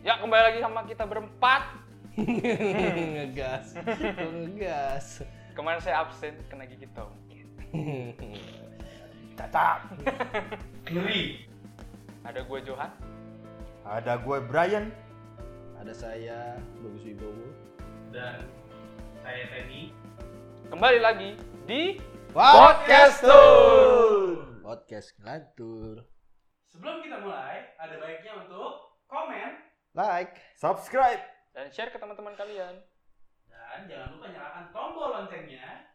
[0.00, 1.76] Ya kembali lagi sama kita berempat.
[2.16, 3.76] ngegas
[4.16, 5.06] ngegas
[5.52, 7.12] Kemarin saya absen kena gigit tong.
[9.36, 9.92] tetap
[10.88, 11.44] Ngeri.
[12.24, 12.90] Ada gue Johan.
[13.84, 14.88] Ada gue Brian.
[15.80, 17.52] ada saya Bagus Wibowo
[18.12, 18.44] Dan
[19.20, 19.92] saya Teddy.
[20.68, 21.30] Kembali lagi
[21.68, 21.96] di
[22.32, 24.60] podcast Podcastur.
[24.64, 26.08] podcast ngelantur
[26.72, 31.18] Sebelum kita mulai, ada baiknya untuk komen like Subscribe.
[31.50, 32.78] dan share ke teman-teman kalian.
[33.46, 35.86] dan jangan lupa nyalakan tombol loncengnya.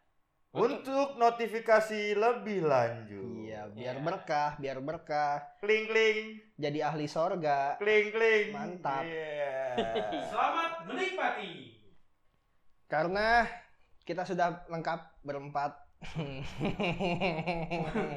[0.52, 3.44] Untuk notifikasi lebih lanjut.
[3.44, 4.02] iya biar Iya.
[4.02, 6.20] berkah biar berkah Kling kling.
[6.56, 8.46] jadi ahli sorga Kling kling.
[8.52, 9.04] Mantap.
[9.04, 9.76] Iya.
[10.32, 11.76] Selamat menikmati.
[12.86, 13.44] karena
[14.02, 15.76] kita sudah lengkap berempat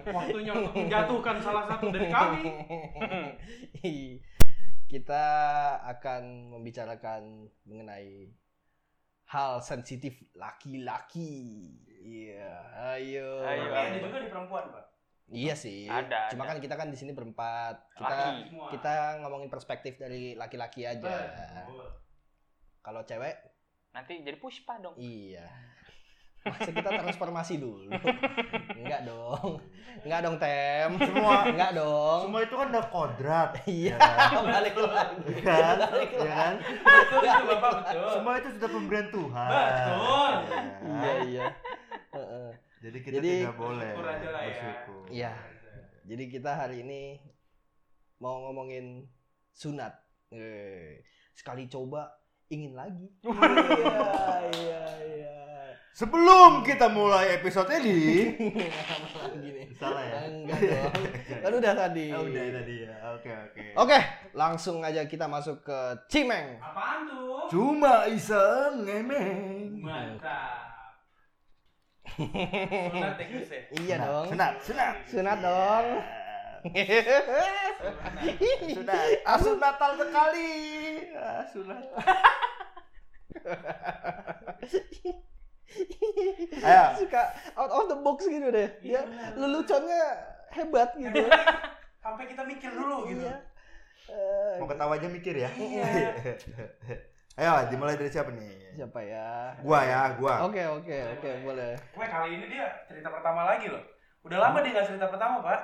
[0.09, 2.43] Waktunya untuk menjatuhkan salah satu dari kami.
[4.88, 5.24] kita
[5.84, 8.33] akan membicarakan mengenai
[9.29, 11.76] hal sensitif laki-laki.
[12.01, 12.57] Iya,
[12.96, 13.45] ayo.
[13.45, 14.85] Ayo, ada juga di perempuan, Pak.
[15.29, 15.85] Iya sih.
[15.85, 16.57] Ada, Cuma ada.
[16.57, 17.76] kan kita kan di sini berempat.
[17.93, 18.48] Kita Laki.
[18.48, 18.68] Semua.
[18.73, 21.04] kita ngomongin perspektif dari laki-laki aja.
[22.80, 23.37] Kalau cewek,
[23.93, 24.96] Nanti jadi puspa dong.
[24.96, 25.45] iya.
[26.49, 27.88] Masa kita transformasi dulu?
[28.80, 29.60] Enggak dong.
[29.99, 30.91] Enggak dong, Tem.
[30.99, 32.18] Semua Enggak dong.
[32.24, 33.51] semua itu kan udah kodrat.
[33.65, 35.32] Iya, Ya balik lagi.
[35.41, 35.76] kan?
[35.79, 36.54] Balik Ya kan?
[37.45, 38.09] Bapak betul.
[38.13, 39.49] Semua itu sudah pemberian Tuhan.
[39.51, 40.32] Betul.
[40.32, 40.60] Ya.
[40.80, 41.46] Iya, iya.
[42.10, 42.51] Heeh.
[42.79, 44.38] Jadi kita Jadi- tidak boleh Bersyukur ya.
[44.41, 45.02] bersyukur.
[45.10, 45.32] Iya.
[46.04, 47.02] Jadi kita hari ini
[48.19, 49.04] mau ngomongin
[49.51, 49.93] sunat.
[50.30, 52.13] Eh, sekali coba
[52.46, 53.09] ingin lagi.
[53.69, 54.01] Iya,
[54.54, 55.37] iya, iya.
[55.99, 58.30] Sebelum kita mulai episode ini,
[58.71, 59.66] Apa lagi nih?
[59.74, 60.30] salah ya?
[60.30, 60.95] Enggak dong.
[61.43, 62.07] Kan udah tadi.
[62.15, 62.95] Oh, udah tadi ya.
[63.18, 63.65] Oke oke.
[63.74, 63.99] Oke,
[64.31, 66.54] langsung aja kita masuk ke Cimeng.
[66.62, 67.50] Apaan tuh?
[67.50, 69.82] Cuma iseng ngemeng.
[69.82, 70.71] Mantap.
[72.15, 73.62] Sunat ya Gus ya?
[73.82, 74.26] Iya dong.
[74.30, 74.94] Sunat, sunat.
[75.03, 75.86] Sunat dong.
[78.70, 79.06] Sunat.
[79.34, 80.50] Asun Natal sekali.
[81.19, 81.82] Ah, sunat.
[86.58, 86.84] Ayo.
[87.04, 87.22] Suka
[87.54, 88.68] out of the box gitu deh.
[88.80, 90.02] Iya, Ya, leluconnya
[90.50, 91.22] hebat gitu.
[92.04, 93.24] Sampai kita mikir dulu gitu.
[93.24, 93.36] Iya.
[94.08, 95.50] Eh, Mau ketawa aja mikir ya.
[95.52, 95.84] Iya.
[97.38, 98.74] Ayo, dimulai dari siapa nih?
[98.74, 99.54] siapa ya?
[99.62, 100.42] Gua ya, gua.
[100.46, 101.74] Oke, oke, oke, boleh.
[101.94, 103.82] Gue kali ini dia cerita pertama lagi loh.
[104.26, 105.60] Udah lama dia nggak cerita pertama, Pak.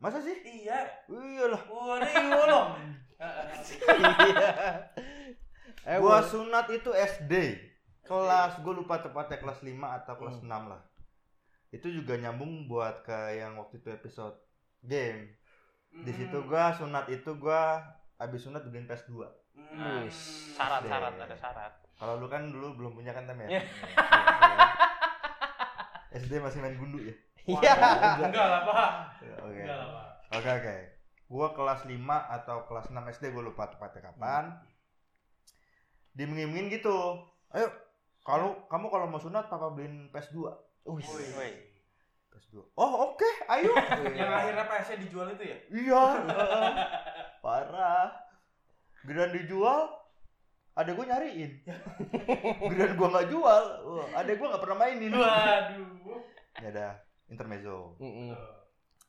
[0.00, 0.36] Masa sih?
[0.44, 0.84] Iya.
[1.08, 1.62] Iyalah.
[1.64, 2.64] Waduh, iya loh.
[3.16, 4.48] Iya.
[5.84, 7.32] Eh, Gua sunat itu SD.
[8.04, 9.72] Kelas gue lupa tepatnya kelas 5
[10.04, 10.48] atau kelas Hmm.
[10.52, 10.82] 6 lah.
[11.74, 14.36] Itu juga nyambung buat ke yang waktu itu episode
[14.84, 15.34] game.
[15.90, 17.82] Di situ gua sunat itu gua
[18.18, 19.26] habis sunat dibeliin PS2.
[19.54, 20.06] Hmm.
[20.06, 21.72] Wis, Syarat-syarat ada syarat.
[21.94, 23.58] Kalau lu kan dulu belum punya kan Tam ya?
[23.58, 23.62] Iya.
[26.22, 27.14] SD masih main gundu ya?
[27.46, 27.74] Iya.
[28.30, 28.90] Enggak lah, Pak.
[29.42, 29.62] Oke.
[29.62, 30.06] Enggak lah, Pak.
[30.38, 30.76] Oke oke.
[31.30, 31.98] Gua kelas 5
[32.38, 34.44] atau kelas 6 SD gua lupa tepatnya kapan.
[36.14, 37.18] Dimingin gitu.
[37.54, 37.70] Ayo
[38.24, 40.48] kalau kamu kalau mau sunat papa beliin PS2.
[40.88, 41.04] Wih.
[41.04, 41.52] Woi.
[42.32, 42.56] PS2.
[42.74, 43.70] Oh, oke, ayo.
[44.18, 45.58] Yang akhirnya PS-nya dijual itu ya?
[45.70, 46.04] Iya.
[46.24, 46.70] heeh.
[47.44, 48.08] Parah.
[49.04, 49.92] Geran dijual,
[50.72, 51.52] ada gue nyariin.
[52.72, 55.12] Geran gua nggak jual, wah, ada gua nggak pernah mainin.
[55.12, 56.24] Waduh.
[56.64, 56.86] Ya ada
[57.28, 58.00] intermezzo.
[58.00, 58.32] Mm-mm.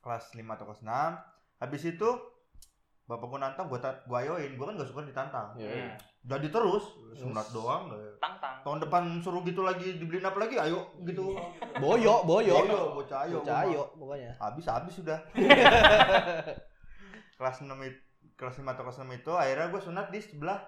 [0.03, 1.63] Kelas 5 atau kelas 6.
[1.63, 2.09] Habis itu
[3.07, 4.59] bapak gua nantang, gua ta- gua ayoin.
[4.59, 5.55] Gua kan gak suka ditantang.
[5.55, 5.95] Iya.
[6.25, 7.85] Jadi terus, sunat doang.
[7.87, 8.57] nggak- Tang-tang.
[8.59, 10.57] Tahun depan suruh gitu lagi dibeliin apa lagi?
[10.57, 11.37] Ayo gitu.
[11.83, 12.55] Boyo, boyo.
[12.57, 13.37] Ayo, bocah ayo.
[13.39, 14.31] Bocah ayo pokoknya.
[14.35, 15.19] Habis habis sudah.
[17.35, 17.99] kelas 6 itu
[18.35, 20.59] kelas 5 atau kelas 6 itu akhirnya gue sunat di sebelah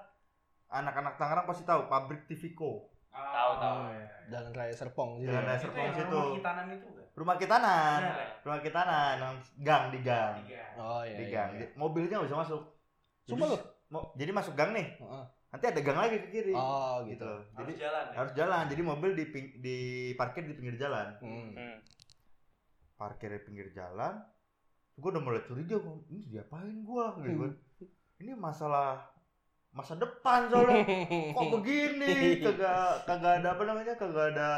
[0.69, 3.75] anak-anak Tangerang pasti tahu pabrik Tivico Tahu, tahu.
[3.81, 3.89] Oh,
[4.29, 5.31] Jalan Raya Serpong gitu.
[5.31, 5.47] Jalan ya.
[5.47, 6.11] Raya Itu Serpong yang situ.
[6.13, 7.05] rumah hitanan itu kan?
[7.17, 8.29] rumah kitanan Iya, kan?
[8.43, 10.33] rumah kitanan yang gang di gang.
[10.77, 11.15] Oh iya.
[11.15, 11.59] di iya, gang iya.
[11.63, 12.61] Di- mobilnya bisa masuk
[13.25, 13.47] Sumpah
[13.87, 15.23] mau- jadi masuk gang nih Heeh.
[15.47, 17.31] Nanti ada gang lagi ke kiri Oh gitu gitu.
[17.55, 18.15] jadi Harus jalan ya?
[18.15, 19.77] harus jalan jadi mobil di ping- di
[20.13, 21.49] parkir di pinggir jalan Hmm.
[21.51, 21.77] Hmm.
[22.95, 24.13] parkir di pinggir jalan
[24.93, 25.77] gue udah mulai curiga
[26.07, 27.53] ini diapain gua gitu kan
[28.17, 29.05] ini masalah
[29.69, 30.81] masa depan soalnya
[31.31, 34.49] kok begini kagak kagak ada apa namanya kagak ada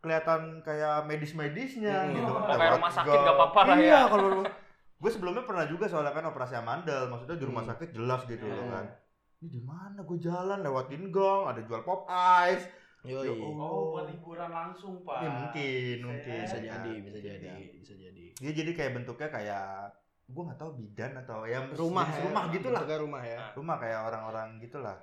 [0.00, 2.16] kelihatan kayak medis-medisnya Hmm.
[2.16, 4.00] gitu Oh, kan kayak rumah sakit nggak apa-apa lah iya ya.
[4.08, 4.28] kalau
[4.96, 7.70] gue sebelumnya pernah juga soalnya kan operasi amandel maksudnya di rumah Hmm.
[7.70, 8.72] sakit jelas gitu loh Hmm.
[8.72, 8.86] kan
[9.40, 12.04] ini di mana gue jalan lewatin gang ada jual pop
[12.44, 12.68] ice
[13.00, 13.24] Yoi.
[13.24, 13.64] Ya Allah.
[13.64, 15.18] Oh, buat hiburan langsung, Pak.
[15.18, 18.24] ini mungkin mungkin Bisa jadi, bisa jadi, bisa jadi.
[18.36, 19.96] Dia jadi kayak bentuknya kayak
[20.26, 22.20] gue nggak tahu bidan atau ya rumah ya.
[22.22, 23.38] rumah gitulah Bentuknya rumah ya.
[23.50, 24.96] rumah kayak orang-orang gitulah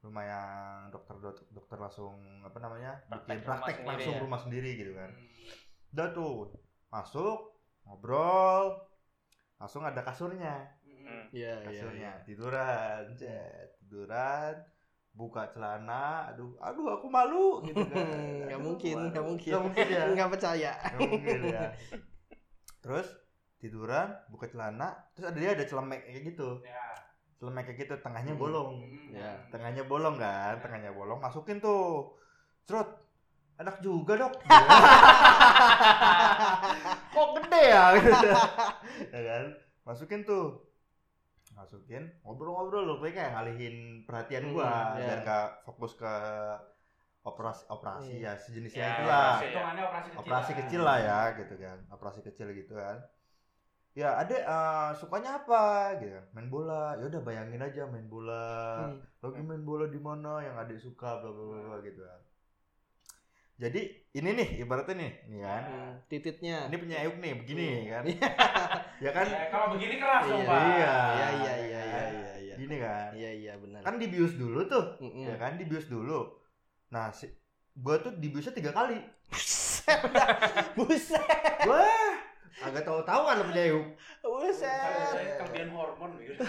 [0.00, 1.14] rumah yang dokter
[1.52, 4.20] dokter langsung apa namanya bikin Praktek rumah praktek langsung ya.
[4.24, 5.28] rumah sendiri gitu kan Hmm.
[5.92, 6.32] udah tuh
[6.88, 7.38] masuk
[7.84, 8.64] ngobrol
[9.56, 10.77] langsung ada kasurnya.
[11.28, 11.54] Iya, iya.
[11.62, 12.24] kasurnya iya.
[12.24, 14.54] tiduran cet tiduran
[15.10, 18.06] buka celana aduh aduh aku malu gitu kan
[18.46, 19.30] Nggak Aduh, mungkin, aku nggak malu.
[19.30, 19.50] mungkin.
[19.50, 20.72] nggak mungkin ya Nggak percaya.
[20.88, 21.66] Nggak mungkin ya
[22.78, 23.08] terus
[23.58, 26.86] tiduran buka celana terus ada dia ada celemek kayak gitu Ya.
[27.36, 28.40] celemek kayak gitu tengahnya Hmm.
[28.40, 29.10] bolong Hmm.
[29.10, 29.32] Ya.
[29.50, 32.14] tengahnya bolong kan tengahnya bolong masukin tuh
[32.64, 32.86] cerut
[33.56, 34.32] enak juga dok
[37.10, 37.84] kok gede ya
[39.10, 39.44] ya kan
[39.82, 40.62] masukin tuh
[41.58, 43.76] masukin ngobrol-ngobrol loh kayak ngalihin
[44.06, 45.06] perhatian gua Hmm, ya.
[45.06, 46.12] biar gak fokus ke
[47.28, 48.32] operasi operasi Iya.
[48.32, 49.44] ya sejenisnya Ya, itulah operasi.
[49.50, 50.20] Hitungannya operasi kecil.
[50.22, 50.58] operasi lah.
[50.60, 52.96] kecil lah ya gitu kan operasi kecil gitu kan
[53.98, 55.62] ya adek eh, sukanya apa
[56.00, 58.46] gitu main bola ya udah bayangin aja main bola
[58.78, 58.98] Hmm.
[59.20, 62.20] lagi main bola di mana yang adik suka bla bla bla bla gitu kan
[63.58, 63.80] jadi
[64.12, 66.58] ini nih ibaratnya nih nih kan Hmm, Tititnya.
[66.66, 68.28] ini punya Euk nih begini kan Iya.
[69.04, 70.58] ya kan Ya, kalau begini keras dong, Iya, Pak.
[70.58, 70.68] Iya.
[70.70, 72.54] Iya, iya, iya, iya, iya, iya.
[72.56, 73.80] gini kan Iya, iya, benar.
[73.82, 75.26] kan dibius dulu tuh Mm-mm.
[75.26, 76.38] ya kan dibius dulu
[76.88, 77.26] nah si
[77.74, 78.96] gua tuh dibiusnya tiga kali
[79.28, 80.00] Buset.
[80.78, 81.20] Buset.
[81.64, 82.14] wah
[82.60, 83.86] agak tahu tahuan lo punya Euk
[84.20, 84.62] Buset.
[85.04, 86.42] Saya kelebihan hormon gitu.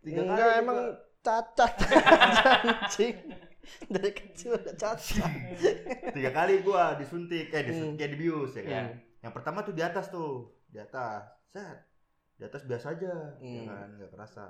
[0.00, 0.92] tiga Enggak kali emang juga.
[1.20, 1.72] cacat
[2.84, 3.16] anjing.
[3.92, 5.30] Dari kecil udah cacat.
[6.16, 7.98] tiga kali gua disuntik eh disuntik Hmm.
[7.98, 8.96] kayak dibius ya kan Hmm.
[9.20, 10.32] yang pertama tuh di atas tuh
[10.66, 11.78] di atas set
[12.34, 13.66] di atas biasa aja ya Hmm.
[13.66, 14.44] kan nggak kerasa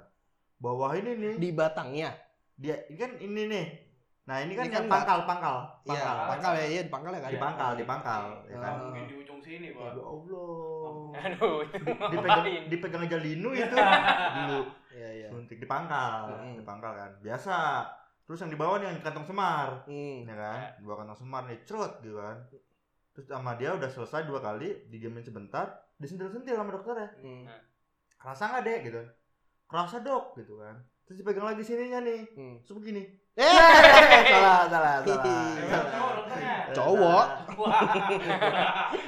[0.57, 2.11] bawah ini nih Di batangnya.
[2.55, 3.67] dia ini kan ini nih
[4.25, 7.13] nah ini kan Ini yang kan pangkal pangkal Iya, pangkal pangkal ya, iya di pangkal
[7.13, 7.29] ya kan.
[7.29, 8.83] di pangkal di pangkal ya kan Ah.
[8.85, 9.91] Mungkin di ujung sini, Pak.
[9.91, 10.49] ya Allah
[11.15, 11.77] Aduh, itu
[12.11, 15.27] dipegang dipegang aja linu itu dulu Iya, iya.
[15.29, 16.57] suntik di pangkal Hmm.
[16.57, 17.57] di pangkal kan biasa
[18.25, 20.25] terus yang di bawah nih yang di kantong semar Hmm.
[20.25, 22.37] ya kan di bawah kantong semar nih cerut gitu kan
[23.11, 25.67] terus sama dia udah selesai dua kali dijamin sebentar
[25.97, 27.45] disentil-sentil sama dokternya Hmm.
[28.17, 29.03] kerasa nggak dek gitu
[29.65, 32.57] kerasa dok gitu kan terus dipegang lagi sininya nih Hmm.
[32.61, 33.05] terus begini
[33.35, 33.43] Eh,
[34.31, 35.83] salah salah salah salah.
[35.91, 36.55] cowok dokternya.
[36.71, 37.27] Cowok.
[37.57, 37.83] Wah.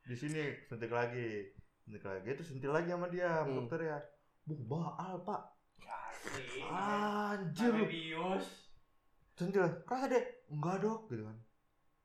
[0.05, 1.54] di sini sentik lagi
[1.85, 3.61] sentik lagi terus sentil lagi sama dia Hmm.
[3.61, 3.97] dokter ya.
[4.43, 5.41] Buh baal pak.
[6.65, 7.73] Anjir.
[7.85, 8.65] Bius.
[9.35, 11.37] sentil kerasa deh enggak dok gitu kan.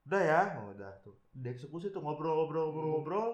[0.05, 0.41] Udah ya.
[0.59, 1.15] Oh, udah tuh.
[1.33, 2.95] Dieksekusi tuh ngobrol ngobrol ngobrol Hmm.
[2.97, 3.29] ngobrol.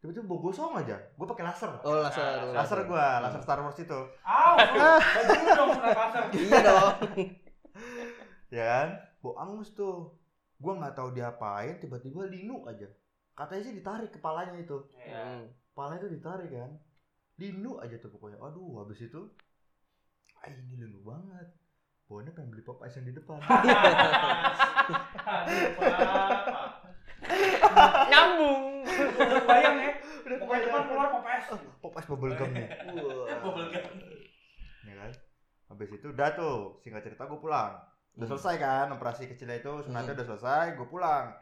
[0.00, 0.96] Tiba-tiba bau gosong aja.
[1.14, 1.70] Gue pakai laser.
[1.80, 2.52] Oh, laser.
[2.52, 2.80] laser.
[2.84, 4.00] gua laser Star Wars itu.
[4.20, 4.54] Au,
[5.16, 6.24] baju dong laser.
[6.34, 6.94] Iya dong.
[8.50, 8.88] ya kan?
[9.20, 10.12] Bau angus tuh.
[10.56, 12.88] Gua nggak tahu diapain tiba-tiba linu aja.
[13.32, 14.76] Katanya sih ditarik kepalanya itu.
[14.94, 15.20] Iya.
[15.20, 15.44] Hmm.
[15.74, 16.70] Kepalanya itu ditarik kan
[17.34, 19.20] linu aja tuh pokoknya aduh habis itu
[20.38, 21.50] ah ini linu banget
[22.06, 23.40] pokoknya pengen beli pop ice yang di depan.
[28.04, 28.84] Nyambung.
[28.84, 29.92] Udah bayang ya.
[30.24, 31.44] udah Pokoknya depan keluar popes.
[31.80, 32.68] pop ice bubble gum nih
[33.44, 33.84] Bubble gum.
[34.84, 35.10] ya kan
[35.66, 37.72] habis itu udah tuh singkat cerita gue pulang
[38.14, 38.30] udah Hmm.
[38.30, 41.32] selesai kan operasi kecilnya itu sunatnya udah selesai gue pulang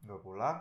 [0.00, 0.60] gue pulang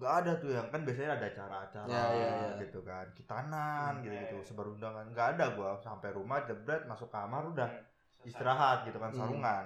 [0.00, 2.50] nggak ada tuh yang kan biasanya ada acara-acara Ya, ya, ya.
[2.58, 4.46] gitu kan kitanan Hmm, gitu gitu ya, ya.
[4.48, 8.24] sebar undangan nggak ada gue sampai rumah jebret masuk kamar udah Selesai.
[8.26, 9.20] istirahat gitu kan Hmm.
[9.20, 9.64] sarungan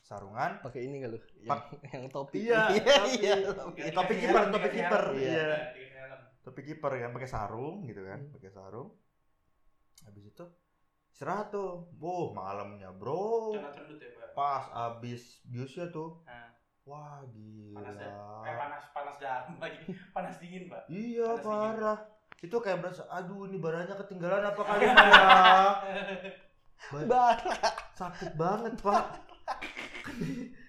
[0.00, 1.18] sarungan Pakai ini lu?
[1.36, 2.46] Yang, Pak- yang topi.
[2.46, 3.10] Iya, iya, topi.
[3.18, 3.80] iya, topi.
[3.90, 5.46] Topi kiper, topi kiper, iya.
[5.50, 6.20] dikasih helm.
[6.40, 8.32] tapi kiper kan pakai sarung gitu kan Hmm.
[8.32, 8.88] pakai sarung
[10.00, 10.44] habis itu
[11.10, 14.30] istirahat tuh boh malamnya bro ya, Pak.
[14.30, 16.54] pas abis biusnya tuh Nah.
[16.86, 18.10] Wah gila Panas ya?
[18.40, 19.80] Kayak panas panas dalam lagi.
[20.10, 20.82] Panas dingin, Pak.
[20.86, 21.74] iya panas dingin.
[21.76, 21.98] parah
[22.36, 25.26] itu kayak berasa aduh ini barangnya ketinggalan apa kali ini ya
[26.86, 27.70] Ba- Bara.
[27.92, 29.04] sakit banget pak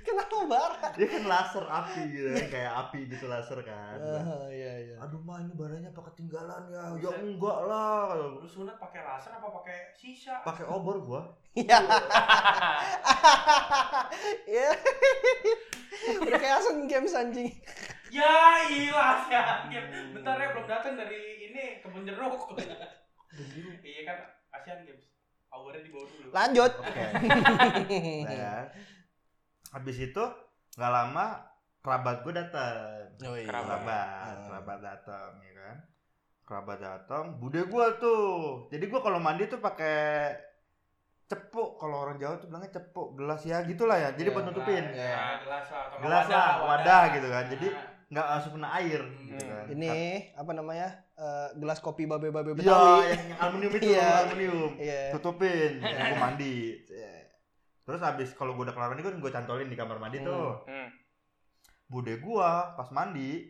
[0.00, 0.88] Kenapa bara?
[0.92, 4.96] dia kan laser api gitu kan kayak api gitu laser kan Ah, iya, iya.
[4.98, 7.20] aduh mah ini barangnya apa ketinggalan ya ya Buset.
[7.20, 7.98] enggak lah
[8.36, 10.40] Lu sunat pakai laser apa pakai sisa?
[10.40, 11.20] pakai obor gua
[11.54, 11.78] Iya.
[14.44, 14.70] Iya.
[16.20, 17.50] Udah kayak Asian Games anjing.
[18.10, 18.34] Ya
[18.68, 19.42] ilah ya.
[20.10, 22.58] Bentar ya belum datang dari ini kebun jeruk.
[23.82, 24.18] iya kan
[24.52, 25.06] Asian Games.
[25.46, 26.28] Powernya dibawa dulu.
[26.30, 26.72] Lanjut.
[26.74, 27.04] oke
[28.26, 28.54] Nah, ya.
[29.74, 30.24] Habis itu
[30.72, 31.26] nggak lama
[31.80, 33.44] kerabat gue datang Oh iya.
[33.44, 33.68] Kerabat.
[33.76, 34.44] kerabat Ah.
[34.46, 35.76] kerabat datang ya kan
[36.44, 38.24] kerabat datang bude gue tuh
[38.68, 40.32] jadi gue kalau mandi tuh pakai
[41.24, 44.84] cepuk kalau orang Jawa tuh bilangnya cepuk gelas ya gitulah ya jadi Ya, buat nutupin
[44.86, 45.40] Ya.
[45.40, 47.44] Gelas lah atau Gelas lah, wadah gitu kan.
[47.48, 49.24] Jadi, Nah, nggak langsung kena air Hmm.
[49.26, 49.92] gitu kan Ini
[50.36, 50.88] apa namanya?
[51.14, 53.00] eh, gelas kopi babe-babe Iya, Betawi.
[53.08, 54.08] yang, yang aluminium itu, Iya.
[54.20, 54.70] aluminium.
[54.76, 55.00] Iya.
[55.10, 55.70] Tutupin,
[56.10, 56.56] gue mandi.
[57.84, 60.64] Terus habis kalau gue udah kelar mandi kan gue cantolin di kamar mandi tuh.
[60.64, 60.88] Hmm.
[61.84, 63.44] Bude gua pas mandi,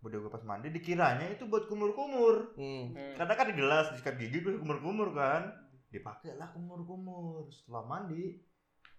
[0.00, 2.56] bude gua pas mandi dikiranya itu buat kumur-kumur.
[2.56, 2.96] Hmm.
[2.96, 3.14] Hmm.
[3.20, 5.52] Karena kan di gelas disikat gigi gue kumur-kumur kan.
[5.92, 7.52] Dipakai lah kumur-kumur.
[7.52, 8.40] Setelah mandi,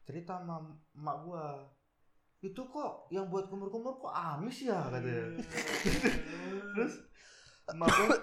[0.06, 0.62] cerita sama
[0.94, 1.46] emak gua.
[2.40, 5.34] Itu kok yang buat kumur-kumur kok amis ya katanya.
[6.78, 6.94] Terus
[7.74, 8.16] emak gua,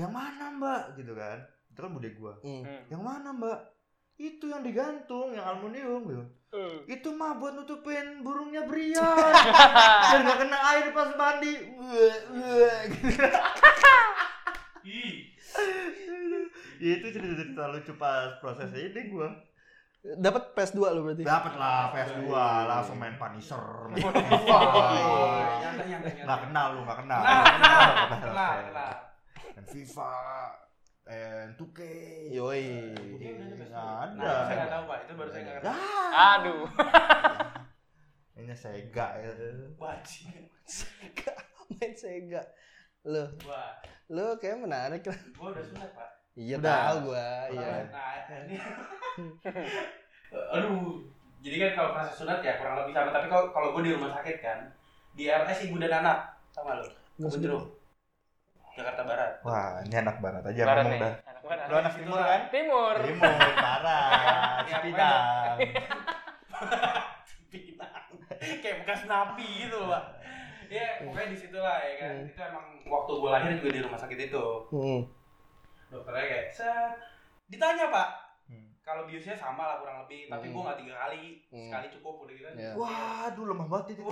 [0.00, 0.96] yang mana mbak?
[0.96, 1.36] Gitu kan.
[1.68, 2.32] Itu kan bude gua.
[2.40, 2.64] Hmm.
[2.64, 2.82] Hmm.
[2.88, 3.60] Yang mana mbak?
[4.20, 6.24] Itu yang digantung, yang aluminium gitu.
[6.50, 6.82] Hmm.
[6.84, 9.00] Itu mah buat nutupin burungnya Brian.
[10.04, 11.54] Biar nggak kena air pas mandi.
[16.80, 19.30] Ya, itu cerita-cerita lucu pas proses ini gua.
[20.00, 21.22] Dapat PS2 lo berarti.
[21.28, 22.32] Dapat lah PS2,
[22.64, 24.58] langsung main Punisher, main FIFA.
[26.44, 27.20] kenal lu, nggak kenal.
[27.20, 28.92] Kenal, Nggak kenal, kenal, kenal.
[29.54, 30.12] Main FIFA,
[31.04, 31.78] main 2K.
[32.32, 32.66] Yoi.
[33.80, 34.20] Nggak ada.
[34.20, 35.72] Nah, saya nggak tahu pak, itu baru saya nggak kenal.
[36.12, 36.62] Ah, Aduh.
[38.38, 39.30] ini Sega ya.
[39.74, 40.44] Wajib.
[41.70, 42.42] Main Sega.
[43.02, 45.18] Lo, Wah, lo kayak menarik lah.
[45.34, 46.08] gua udah sunat pak.
[46.34, 46.72] Iya Udah.
[46.86, 47.70] tahu gua, iya.
[47.88, 48.56] Nah, ini.
[50.54, 51.02] Aduh,
[51.40, 53.10] jadi kan kalau proses sunat ya kurang lebih sama.
[53.10, 54.58] Tapi kalau kalau gue di rumah sakit kan,
[55.12, 56.18] di RS ibu dan anak,
[56.52, 56.86] sama lo.
[57.18, 57.64] Kebun jeruk.
[58.70, 59.32] Jakarta Barat.
[59.42, 61.02] Wah, ini anak barat aja Barat ngomong nih.
[61.02, 61.14] dah.
[61.50, 62.40] Lu anak timur kan?
[62.48, 62.94] Timur.
[63.02, 65.56] Timur, barat, Ya, Cipinang.
[67.50, 68.10] Pinang.
[68.38, 70.04] Kayak bekas napi gitu loh, Pak.
[70.70, 72.14] Ya, pokoknya di situ lah ya kan.
[72.14, 72.30] Hmm.
[72.30, 74.46] Itu emang waktu gue lahir juga di rumah sakit itu.
[74.70, 75.00] Hmm.
[75.90, 76.94] Dokternya kayak, set.
[77.50, 78.08] Ditanya, Pak.
[78.46, 78.70] Hmm.
[78.86, 80.54] Kalau biusnya sama lah kurang lebih, tapi Hmm.
[80.54, 81.24] gue nggak tiga kali.
[81.50, 81.66] Hmm.
[81.66, 82.48] Sekali cukup udah gitu.
[82.54, 82.72] Ya.
[82.78, 84.02] Waduh, lemah banget itu.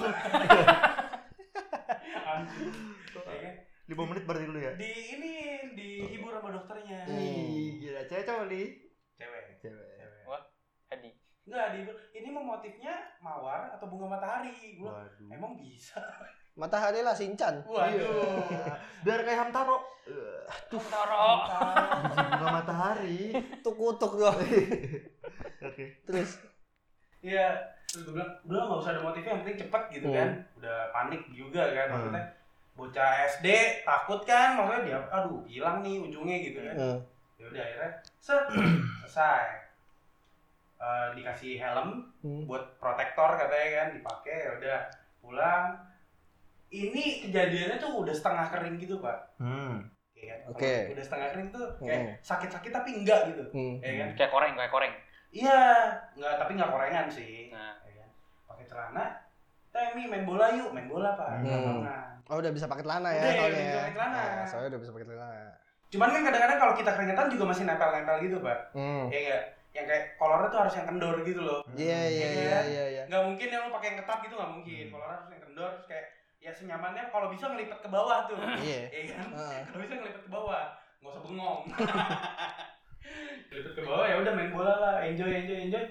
[2.27, 2.75] Anjing.
[3.29, 3.55] Ya kan?
[3.89, 4.73] 5 menit berarti dulu ya.
[4.77, 5.33] Di ini
[5.73, 7.09] dihibur sama dokternya.
[7.09, 7.17] Hmm.
[7.17, 8.67] Ih, gila cewek cowok nih.
[9.17, 9.43] Cewek.
[9.59, 9.89] Cewek.
[9.97, 10.43] Cewek.
[10.89, 11.11] Adi.
[11.45, 11.97] Enggak, dihibur.
[12.13, 14.77] Ini mau motifnya mawar atau bunga matahari?
[14.77, 15.29] Gue Waduh.
[15.31, 15.97] emang bisa.
[16.61, 17.65] Matahari lah Sinchan.
[17.65, 18.45] Waduh.
[19.01, 19.79] Biar kayak Hamtaro.
[20.69, 21.49] Tuh taro.
[22.05, 23.21] Biji bunga matahari.
[23.63, 24.37] Tuk kutuk doang.
[25.69, 25.85] Oke.
[26.05, 26.37] Terus
[27.19, 27.51] Iya,
[27.85, 30.15] terus gue bilang, udah nggak usah ada motifnya, yang penting cepet gitu Hmm.
[30.15, 30.29] kan.
[30.55, 32.15] Udah panik juga kan, Hmm.
[32.79, 33.47] Bocah SD
[33.83, 36.75] takut kan, maksudnya dia, aduh hilang nih ujungnya gitu kan.
[36.79, 36.99] eh,
[37.39, 38.45] Ya udah akhirnya, set,
[39.03, 39.45] selesai.
[40.79, 42.47] Eh, dikasih helm hmm.
[42.47, 44.79] buat protektor katanya kan, dipakai ya udah
[45.19, 45.75] pulang.
[46.69, 49.17] Ini kejadiannya tuh udah setengah kering gitu pak.
[49.43, 49.91] Hmm.
[50.15, 50.39] Ya kan?
[50.55, 50.71] Oke.
[50.87, 51.89] Kalau Udah setengah kering tuh Hmm.
[51.89, 53.43] kayak sakit-sakit tapi enggak gitu.
[53.51, 53.75] Hmm.
[53.83, 54.09] Ya kan?
[54.15, 54.95] Kayak koreng, kayak koreng.
[55.29, 55.61] Iya,
[56.15, 57.51] enggak tapi enggak korengan sih.
[57.51, 57.75] Nah.
[57.83, 58.09] ya kan?
[58.47, 59.05] pakai celana
[59.79, 61.87] Temi main bola yuk main bola pak Hmm.
[61.87, 63.49] Nah, Oh udah bisa pakai celana ya Udah, soalnya.
[63.49, 64.19] udah bisa pakai celana.
[64.19, 65.53] Nah, soalnya udah bisa pakai celana.
[65.89, 69.05] cuman kan kadang-kadang kalau kita keringetan juga masih nempel-nempel gitu pak Hmm.
[69.07, 72.45] ya enggak yang kayak kolornya tuh harus yang kendor gitu loh Iya iya Iya iya
[72.51, 72.65] kan?
[72.67, 73.03] iya iya.
[73.07, 74.93] nggak mungkin yang lo pakai yang ketat gitu nggak mungkin Hmm.
[74.93, 76.07] kolornya harus yang kendor terus kayak
[76.39, 78.81] ya senyamannya kalau bisa ngelipet ke bawah tuh Iya.
[78.87, 79.27] ya kan
[79.65, 80.63] kalau bisa ngelipet ke bawah
[80.99, 81.61] nggak usah bengong
[83.49, 85.85] ngelipet ke bawah ya udah main bola lah enjoy enjoy enjoy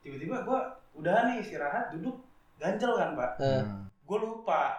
[0.00, 0.60] tiba-tiba gua
[0.94, 2.14] udah nih istirahat duduk
[2.62, 3.90] ganjel kan pak Hmm.
[3.90, 4.78] gue lupa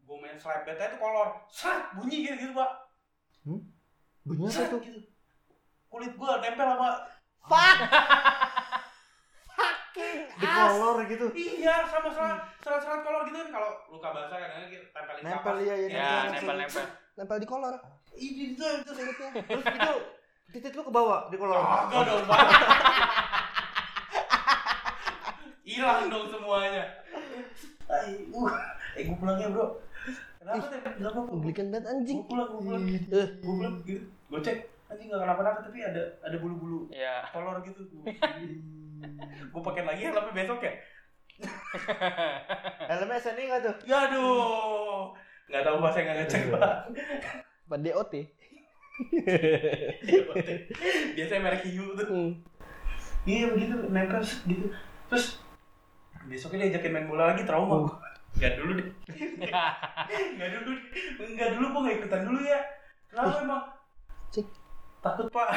[0.00, 2.70] gue main slap bet itu kolor sat bunyi gitu gitu pak
[4.20, 4.80] Bunyi apa tuh?
[4.80, 5.00] gitu
[5.86, 6.90] kulit gue nempel sama
[7.40, 7.78] Fuck.
[10.36, 11.26] Di kolor gitu.
[11.32, 15.40] iya sama serat serat serat kolor gitu kan kalau luka basah kan kita tempelin Nempel
[15.50, 15.62] kapas.
[15.62, 15.88] iya iya.
[15.88, 16.32] Ya, nempel.
[16.34, 16.84] nempel-nempel.
[17.14, 17.74] Nempel di kolor.
[18.12, 19.30] itu itu itu Kulitnya.
[19.46, 19.92] Terus itu
[20.50, 21.60] titik lu ke bawah di kolor.
[21.60, 22.40] kagak dong pak
[25.62, 26.82] hilang dong semuanya
[28.96, 29.66] eh gue pulang ya bro.
[30.40, 32.18] Kenapa teh kenapa kok Anglikan banget anjing.
[32.24, 32.82] gue pulang gue pulang.
[32.88, 34.04] Eh, gue pulang gitu.
[34.30, 34.58] Gue cek
[34.90, 36.90] anjing nggak kenapa-napa tapi ada ada bulu-bulu.
[36.90, 37.22] Ya.
[37.30, 37.82] kolor gitu.
[39.52, 40.72] Gue pakai lagi ya tapi besok ya?
[42.90, 43.74] Helmnya SNI nggak tuh?
[43.88, 45.08] ya aduh.
[45.48, 46.74] Nggak tahu bahasa nggak ngecek pak.
[47.64, 48.14] Apa DOT?
[51.16, 52.06] biasanya merek hiu tuh.
[52.06, 52.32] Hmm.
[53.24, 54.66] iya begitu nempel gitu.
[55.08, 55.40] Terus
[56.30, 57.98] besoknya dia ajakin main bola lagi trauma gua.
[58.30, 58.88] nggak dulu deh
[60.38, 60.82] nggak dulu deh.
[61.34, 62.60] nggak dulu gua nggak ikutan dulu ya
[63.10, 63.62] kenapa emang
[64.30, 64.46] Cik.
[65.02, 65.48] takut pak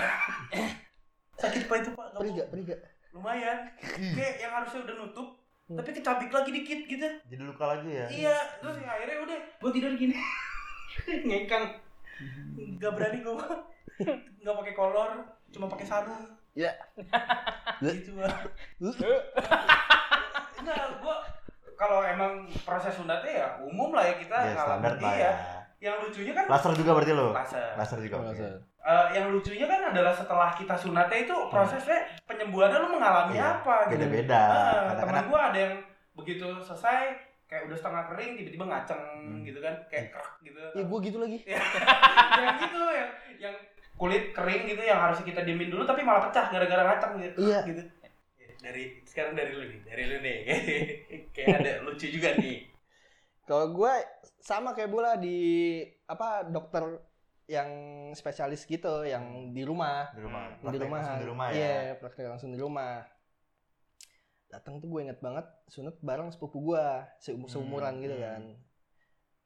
[1.41, 2.47] sakit pak itu pak gak?
[2.49, 2.79] Perih gak?
[3.13, 3.57] lumayan
[4.17, 5.29] kayak yang harusnya udah nutup
[5.63, 5.79] Hmm.
[5.79, 8.03] tapi kecabik lagi dikit gitu Jadi luka lagi ya?
[8.11, 10.11] iya terus ya akhirnya udah gua tidur gini
[11.23, 11.79] ngekang
[12.75, 13.63] nggak berani gua
[14.43, 15.23] nggak pakai kolor
[15.55, 16.69] cuma pakai sarung Ya.
[17.79, 18.43] gitu Bang.
[20.63, 21.15] Enggak, gua
[21.73, 22.31] kalau emang
[22.63, 25.25] proses sunatnya ya umum lah ya kita Ya standar ngalamin lah iya.
[25.25, 25.33] ya.
[25.83, 27.27] Yang lucunya kan Laser juga berarti lo?
[27.29, 27.69] laser.
[27.75, 28.15] Laser juga.
[28.23, 28.47] Masa?
[28.83, 33.75] Eh, yang lucunya kan adalah setelah kita sunatnya itu prosesnya penyembuhannya lu mengalami Iya, apa
[33.85, 33.99] gitu.
[33.99, 34.41] Beda-beda.
[34.43, 35.75] Ah, teman gua ada yang
[36.13, 37.15] begitu selesai
[37.45, 39.43] kayak udah setengah kering tiba-tiba ngaceng Hmm.
[39.43, 40.59] gitu kan kayak kerak gitu.
[40.73, 41.37] Ya gue gitu lagi.
[42.41, 43.55] yang gitu yang yang
[43.93, 47.37] kulit kering gitu yang harusnya kita diemin dulu tapi malah pecah gara-gara ngaceng gitu.
[47.43, 47.59] Iya.
[47.63, 47.81] gitu.
[48.63, 50.39] Dari sekarang dari lu nih, dari lu nih.
[51.35, 52.63] kayak ada lucu juga nih.
[53.43, 53.93] Kalau gue
[54.39, 56.95] sama kayak bola di apa dokter
[57.43, 57.67] yang
[58.13, 60.07] spesialis gitu, yang di rumah.
[60.15, 60.47] di rumah.
[60.47, 60.95] di Praktek rumah.
[60.97, 61.55] langsung di rumah ya.
[61.59, 63.03] Iya, praktek langsung di rumah.
[64.47, 66.85] Datang tuh gue inget banget sunat bareng sepupu gue,
[67.19, 68.23] seumur seumuran Hmm, gitu hmm.
[68.23, 68.41] kan.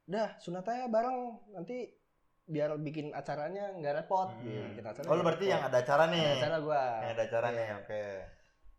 [0.06, 1.18] Udah sunat aja bareng
[1.52, 1.90] nanti
[2.46, 4.30] biar bikin acaranya nggak repot.
[4.30, 4.78] Hmm.
[4.78, 5.54] Bikin acaranya Oh, lu berarti repot.
[5.58, 6.22] yang ada acara nih.
[6.22, 6.84] Ada acara gue.
[7.02, 7.76] Yang ada acara nih, Iya.
[7.82, 8.04] oke.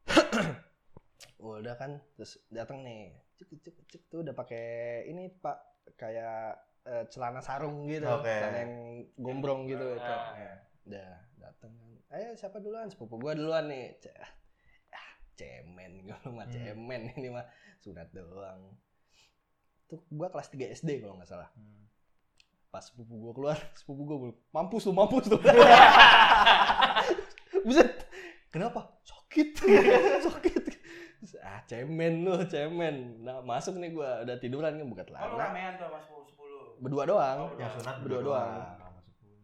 [1.38, 3.14] udah kan terus datang nih.
[3.38, 4.64] Cek cek cek tuh udah pakai
[5.06, 5.58] ini pak.
[5.94, 8.04] Kayak eh, celana sarung gitu.
[8.04, 8.28] Oke.
[8.28, 8.74] celana yang
[9.16, 10.34] gombrong gitu itu Ah.
[10.36, 10.52] Ya,
[10.84, 11.90] udah datang kan.
[12.08, 12.88] Ayo siapa duluan?
[12.88, 13.94] Sepupu gua duluan nih.
[14.90, 16.02] Ah cemen.
[16.06, 16.54] Gua mah Hmm.
[16.54, 17.44] cemen ini mah.
[17.78, 18.74] Sunat doang.
[19.86, 21.48] Tuh gua kelas 3 SD kalau nggak salah.
[21.54, 21.76] Hmm.
[22.68, 25.40] pas sepupu gua keluar sepupu gua bilang, mampus tuh mampus tuh.
[27.64, 27.88] Buset.
[28.48, 28.96] Kenapa
[29.28, 29.48] sakit
[30.24, 30.62] sakit
[31.44, 33.20] ah cemen lu cemen.
[33.20, 34.24] Nah masuk nih gua.
[34.24, 35.36] Udah tiduran kan buka Oh, lu celana.
[35.36, 36.62] ramean tuh sama sepuluh sepuluh.
[36.80, 37.38] berdua doang.
[37.44, 38.52] Oh, Yang sunat Berdua doang.
[38.78, 39.36] Sama sepupunya.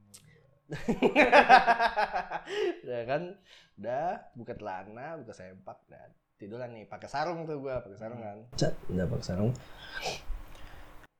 [2.87, 3.23] udah kan?
[3.76, 5.79] Udah buka celana buka sempak.
[5.85, 6.85] Dan tiduran nih.
[6.88, 8.38] Pakai sarung tuh gua pakai sarung kan.
[8.57, 9.53] Cet, udah pakai sarung.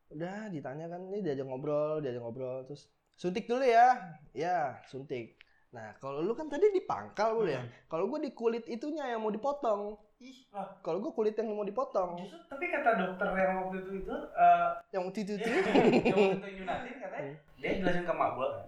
[0.09, 2.65] Udah ditanya kan ini diajak ngobrol diajak ngobrol.
[2.65, 4.17] Terus suntik dulu ya.
[4.33, 5.37] Ya suntik
[5.75, 7.71] nah kalau lu kan tadi di pangkal lu ya Hmm.
[7.91, 10.71] kalau gua di kulit itunya yang mau dipotong Ih, lah.
[10.81, 14.71] kalau gua kulit yang mau dipotong Justru tapi kata dokter yang waktu itu itu eh
[14.89, 18.67] yang waktu itu itu yang waktu itu Yunatin katanya dia jelasin ke mak gua kan.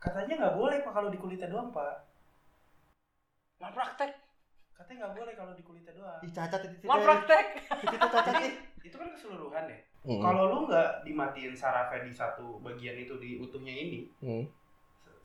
[0.00, 1.92] Katanya nggak boleh pak kalau di kulitnya doang pak.
[3.60, 4.10] Malpraktek.
[4.72, 6.18] Katanya nggak boleh kalau di kulitnya doang.
[6.18, 6.84] Ih, cacat itu.
[6.84, 7.46] Malpraktek.
[7.84, 8.34] Itu cacat
[8.80, 9.78] itu kan keseluruhan ya.
[10.00, 10.20] Hmm.
[10.24, 14.48] Kalau lu nggak dimatiin sarafnya di satu bagian itu di utuhnya ini, Hmm.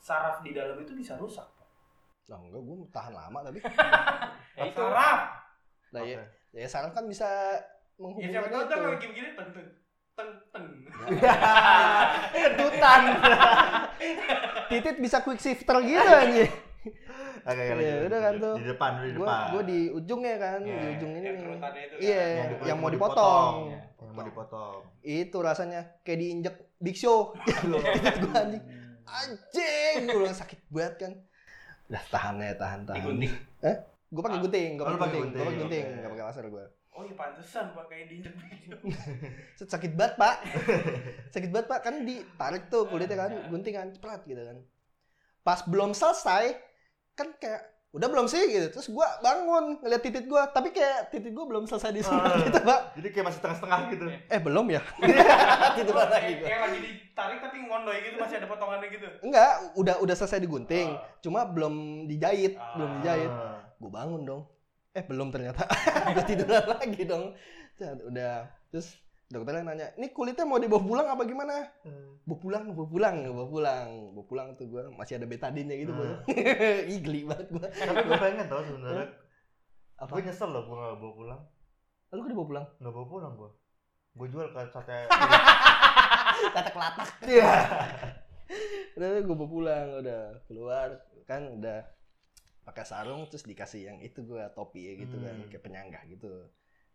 [0.05, 1.49] Saraf di dalam itu bisa rusak.
[1.49, 1.65] Pak.
[2.27, 3.57] Nah, enggak, gue tahan lama tapi.
[4.55, 4.77] Ya itu.
[4.79, 5.19] Saraf.
[5.91, 6.21] Nah, ya,
[6.53, 7.59] ya saraf kan bisa Ya
[7.97, 9.67] menghubungkan siapa tahu kayak gini-gini teng teng
[10.15, 10.65] teng teng.
[12.31, 13.01] Kedutan.
[14.67, 16.45] Titit bisa quick shifter gitu aja.
[17.45, 18.55] Oke, Ya, udah kan tuh.
[18.57, 19.45] Di depan, di depan.
[19.51, 21.43] gue di ujungnya kan, di Iya, ujung ini yang nih.
[21.43, 22.01] kerutannya itu kan.
[22.01, 23.53] Iya, Yang yang, di- mau mau dipotong.
[23.69, 24.79] Yang mau dipotong.
[25.03, 27.35] Itu rasanya kayak diinjek Big Show.
[27.93, 28.63] Titit gue anjing.
[29.05, 31.13] Anjing, gue bilang sakit banget kan.
[31.85, 33.05] Udah tahan ya, tahan tahan.
[34.09, 35.99] Gue pakai gunting, gue Oh, lu pakai pakai gunting, gue pakai gunting, gunting, oke.
[36.01, 36.65] nggak pakai laser gue.
[36.95, 38.31] Oh iya pantesan pak kayak diinjek
[39.75, 40.35] sakit banget pak
[41.35, 44.57] sakit banget pak kan ditarik tuh kulitnya kan guntingan cepet gitu kan
[45.43, 46.55] pas belum selesai
[47.19, 48.43] kan kayak udah belum sih?
[48.45, 48.67] Gitu.
[48.69, 50.45] Terus gua bangun ngeliat titit gua.
[50.47, 52.43] Tapi kayak titit gua belum selesai disunat Ah.
[52.43, 52.79] gitu pak.
[52.93, 54.03] Jadi kayak masih setengah-setengah gitu.
[54.27, 54.81] eh belum ya?
[55.75, 59.07] Tiduran lagi Kayak gua kayak lagi ditarik tapi ngondoy gitu masih ada potongannya gitu.
[59.21, 60.87] enggak udah udah selesai digunting.
[60.91, 61.01] Ah.
[61.19, 61.73] cuma belum
[62.05, 62.75] dijahit Ah.
[62.75, 63.31] belum dijahit.
[63.31, 63.63] Ah.
[63.75, 64.41] gue bangun dong.
[64.91, 65.67] Eh belum ternyata.
[66.15, 67.35] Gue tiduran lagi dong.
[68.05, 68.47] Udah.
[68.71, 68.95] Terus
[69.35, 71.67] dokternya nanya ini kulitnya mau dibawa pulang apa gimana?
[72.23, 74.47] Bawa pulang bawa pulang bawa pulang bawa pulang.
[74.55, 76.09] Tuh gue masih ada betadinnya gitu gue
[76.91, 79.07] ih geli banget gue Tapi gue pengen tau sebenarnya.
[79.95, 80.09] apa?
[80.09, 81.41] Gue nyesel loh gue gak bawa pulang.
[82.07, 82.65] lalu kok dibawa pulang?
[82.77, 83.51] Gak bawa pulang gue.
[84.15, 84.97] Gue jual ke sate.
[86.55, 87.51] kata kelatak Iya.
[88.95, 90.89] udah gue bawa pulang udah keluar.
[91.23, 91.83] Kan udah
[92.61, 95.47] pakai sarung terus dikasih yang itu gue topi ya gitu kan Hmm.
[95.47, 96.31] kayak penyangga gitu.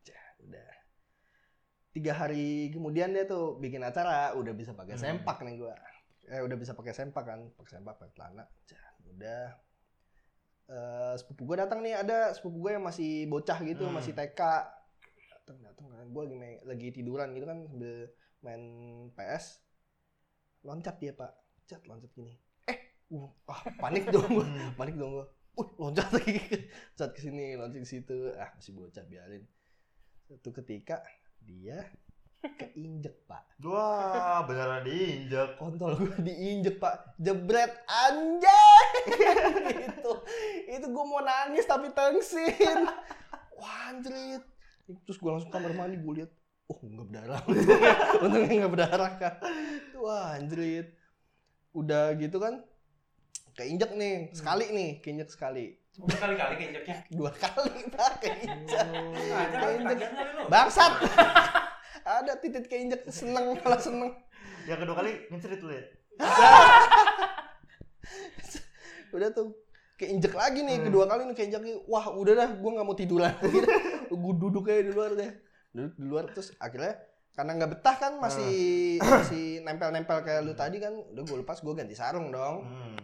[0.00, 0.66] Cah, udah
[1.90, 5.03] tiga hari kemudian dia tuh bikin acara udah bisa pakai Hmm.
[5.18, 5.74] sempak nih gue
[6.29, 8.44] eh udah bisa pakai sempak kan pakai sempak pakai celana.
[9.05, 9.50] Udah.
[10.66, 13.98] Eh, sepupu gue datang nih ada sepupu gue yang masih bocah gitu Hmm.
[13.98, 14.38] masih TK
[15.29, 18.07] datang datang kan gue lagi main- lagi tiduran gitu kan sambil
[18.40, 18.62] main
[19.11, 19.59] PS
[20.62, 21.35] loncat dia pak.
[21.66, 22.38] Cat loncat gini.
[22.64, 22.79] Eh
[23.11, 24.70] uh, ah panik dong gue Hmm.
[24.79, 25.26] panik dong gue
[25.57, 26.38] uh loncat lagi.
[26.94, 28.31] Loncat ke sini loncat ke situ.
[28.33, 29.42] Ah masih bocah biarin.
[30.22, 31.03] Satu ketika
[31.44, 31.87] dia
[32.40, 33.44] keinjek pak.
[33.61, 35.61] Wah, beneran diinjek.
[35.61, 37.16] kontol gue diinjek pak.
[37.20, 38.88] Jebret anjay!
[39.92, 40.12] Itu
[40.64, 42.88] itu gue mau nangis tapi tengsin.
[43.61, 44.40] Wah anjrit.
[45.05, 46.31] Terus gue langsung kamar mandi gue lihat
[46.72, 47.42] oh nggak berdarah.
[48.24, 49.35] Untungnya nggak berdarah kan
[50.00, 50.96] wah anjrit.
[51.76, 52.64] Udah gitu kan
[53.61, 56.96] keinjek nih sekali nih keinjek sekali Berkali-kali keinjeknya.
[57.11, 58.87] Dua kali pak keinjek.
[59.53, 60.11] Keinjek.
[60.46, 60.92] Bangsat.
[62.22, 64.14] Ada titit keinjek seneng malah seneng.
[64.64, 65.83] Yang kedua kali ngencerit lu ya.
[69.11, 69.59] Udah tuh
[69.98, 70.87] keinjek lagi nih Hmm.
[70.88, 71.76] kedua kali nih keinjek nih.
[71.85, 73.50] Wah udah dah gue nggak mau tidur lagi.
[74.11, 75.31] gue duduk aja di luar deh.
[75.70, 76.96] Duduk di luar terus akhirnya
[77.31, 78.53] karena nggak betah kan masih
[79.00, 82.98] masih nempel-nempel kayak lu tadi kan udah gue lepas gue ganti sarung dong Hmm.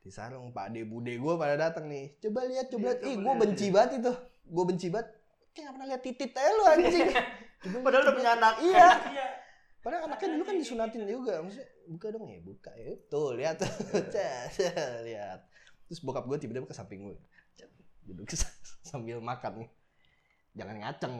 [0.00, 2.16] Di sarung pak ade bude gue pada datang nih.
[2.24, 2.98] Coba lihat coba lihat.
[3.00, 3.74] Iya, ih coba gue lihat, benci iya.
[3.76, 4.12] banget itu.
[4.48, 5.08] Gue benci banget.
[5.50, 7.08] Kayak nggak pernah lihat titit aja lu anjing.
[7.84, 8.54] Padahal udah punya anak.
[8.64, 8.88] iya.
[9.16, 9.28] Iya.
[9.80, 11.40] padahal anaknya dulu kan disunatin juga.
[11.40, 12.28] Maksudnya buka dong.
[12.28, 12.68] Ya buka.
[12.76, 13.64] Ya tuh lihat.
[15.08, 15.40] Lihat.
[15.88, 17.16] Terus bokap gue tiba-tiba ke samping gue
[18.10, 18.26] duduk
[18.82, 19.70] sambil makan
[20.58, 21.16] jangan ngaceng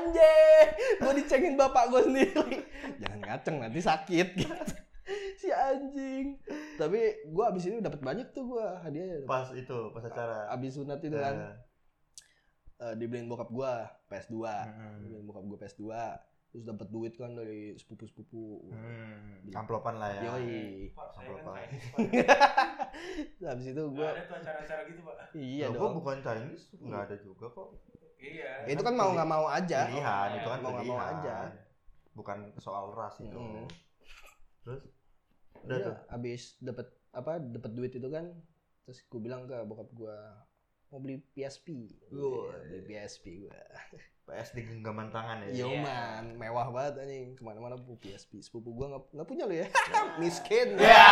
[0.00, 2.56] anjing gue dicengin bapak gue sendiri
[2.96, 4.74] jangan ngaceng nanti sakit gitu
[5.36, 6.38] si anjing
[6.76, 10.48] tapi gue abis ini dapat banyak tuh gue hadiah Pas itu, pas acara.
[10.50, 11.36] abis sunat itu kan
[12.80, 13.72] Eh, eh, dibeliin bokap gue
[14.08, 14.96] PS2 hmm.
[14.98, 15.84] dibeliin bokap gue PS2
[16.50, 19.52] terus dapat duit kan dari sepupu sepupu Hmm.
[19.52, 20.20] Amplopan lah ya.
[20.30, 21.54] yoi Pak, saya kan Pak.
[23.50, 25.14] habis itu Nggak gue ada tuh acara-acara gitu, Pak.
[25.32, 27.68] iya gua dong bukan Chinese, nggak ada juga kok.
[28.20, 28.68] Iya.
[28.68, 31.36] itu kan mau nggak mau aja Pilihan, Oh, itu kan mau nggak mau aja.
[32.12, 33.32] Bukan soal ras itu.
[33.32, 33.64] Mm.
[34.60, 34.82] Terus
[35.60, 35.96] udah Udah, tuh.
[36.12, 38.28] abis dapat apa dapat duit itu kan
[38.84, 40.16] terus gue bilang ke bokap gue
[40.90, 42.50] mau beli PSP Wah.
[42.66, 43.50] beli PSP gue
[44.26, 45.66] PS di genggaman tangan ya.
[45.66, 45.82] Yo Iya.
[45.82, 47.34] man, mewah banget anjing.
[47.34, 48.38] Ke mana-mana bu PSP.
[48.38, 49.66] Sepupu gua nggak nggak punya lo ya.
[50.22, 50.78] Miskin.
[50.78, 51.02] Ya.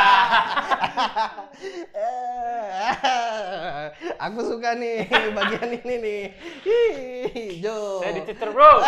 [4.22, 6.22] Aku suka nih bagian ini nih.
[6.62, 7.98] Hi, Jo.
[7.98, 8.86] Saya diciter bro.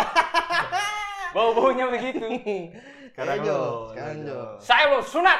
[1.31, 2.23] Bau-baunya begitu.
[3.11, 3.59] Sekarang Eh, Jo.
[3.91, 4.17] Sekarang.
[4.23, 4.39] Jo.
[4.63, 5.39] Saya lo sunat.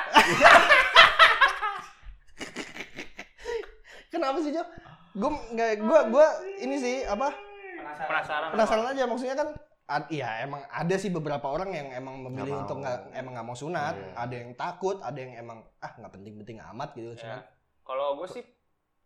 [4.11, 4.67] Kenapa sih Jo?
[5.11, 7.29] Gua nggak gua gua ini sih apa?
[7.73, 8.07] Penasaran.
[8.07, 8.49] Penasaran.
[8.51, 9.49] Penasaran aja maksudnya kan
[9.85, 13.57] ad, iya emang ada sih beberapa orang yang emang memilih untuk nggak emang nggak mau
[13.57, 14.11] sunat, Iya.
[14.17, 17.19] ada yang takut, ada yang emang ah nggak penting-penting amat gitu Ya.
[17.19, 17.43] sunat.
[17.83, 18.43] Kalau gue sih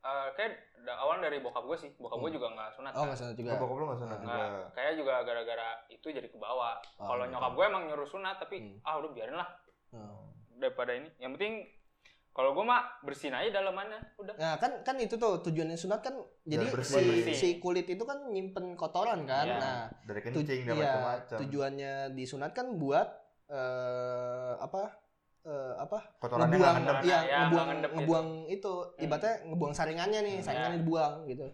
[0.05, 1.89] eh, kayak da- awal dari bokap gue sih.
[1.97, 2.37] Bokap gue Hmm.
[2.37, 2.91] juga nggak sunat.
[2.91, 3.05] Oh kan.
[3.09, 3.49] nggak sunat juga.
[3.49, 4.37] Nggak, bokap lu nggak sunat juga.
[4.71, 6.75] Kayak juga gara-gara itu jadi ke bawah.
[6.95, 7.31] Oh, Kalau gitu.
[7.33, 8.85] nyokap gue emang nyuruh sunat tapi Hmm.
[8.85, 9.49] ah udah biarin lah
[9.91, 10.29] Oh.
[10.53, 11.09] daripada ini.
[11.17, 11.53] Yang penting
[12.35, 14.35] kalau gue mah bersihin aja dalamannya udah.
[14.35, 17.31] Nah kan kan itu tuh tujuannya sunat kan jadi si, bersih.
[17.33, 19.47] si kulit itu kan nyimpen kotoran kan.
[19.47, 19.55] Iya.
[19.57, 21.37] Nah Dari tu- kencing dan iya, macam-macam.
[21.39, 23.07] tujuannya disunat kan buat
[23.47, 24.81] eh apa
[25.43, 26.95] eh, apa Kotorannya ngebuang ngendap.
[27.01, 27.87] iya, Ya, ngebuang gitu.
[27.93, 28.99] ngebuang itu Hmm.
[28.99, 30.81] ibaratnya ngebuang saringannya nih Hmm, saringannya ya.
[30.81, 31.45] dibuang gitu.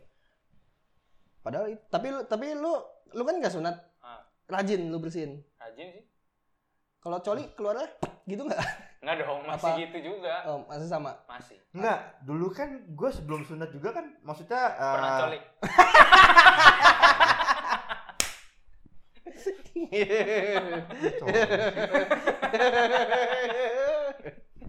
[1.42, 2.74] Padahal tapi tapi lu
[3.12, 4.22] lu kan nggak sunat Ah.
[4.48, 5.46] rajin lu bersihin.
[5.56, 6.04] Rajin sih.
[6.98, 7.86] Kalau coli keluarnya
[8.26, 8.62] gitu nggak?
[9.02, 9.82] Nggak dong, masih Apa?
[9.82, 10.34] gitu juga.
[10.46, 11.12] Oh, masih sama.
[11.26, 11.58] Masih.
[11.74, 15.40] Enggak, dulu kan gue sebelum sunat juga kan maksudnya eh, Pernah coli.